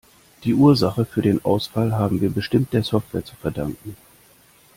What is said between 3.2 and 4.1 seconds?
zu verdanken.